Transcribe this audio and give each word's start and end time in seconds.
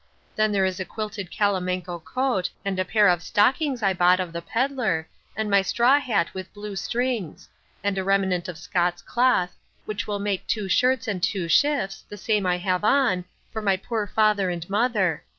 Then 0.35 0.51
there 0.51 0.65
is 0.65 0.79
a 0.79 0.83
quilted 0.83 1.29
calamanco 1.29 1.99
coat, 2.03 2.49
and 2.65 2.79
a 2.79 2.83
pair 2.83 3.07
of 3.07 3.21
stockings 3.21 3.83
I 3.83 3.93
bought 3.93 4.19
of 4.19 4.33
the 4.33 4.41
pedlar, 4.41 5.07
and 5.35 5.47
my 5.47 5.61
straw 5.61 5.99
hat 5.99 6.33
with 6.33 6.51
blue 6.55 6.75
strings; 6.75 7.47
and 7.83 7.95
a 7.99 8.03
remnant 8.03 8.47
of 8.49 8.57
Scots 8.57 9.03
cloth, 9.03 9.55
which 9.85 10.07
will 10.07 10.17
make 10.17 10.47
two 10.47 10.67
shirts 10.67 11.07
and 11.07 11.21
two 11.21 11.47
shifts, 11.47 12.03
the 12.09 12.17
same 12.17 12.47
I 12.47 12.57
have 12.57 12.83
on, 12.83 13.25
for 13.53 13.61
my 13.61 13.77
poor 13.77 14.07
father 14.07 14.49
and 14.49 14.67
mother. 14.67 15.21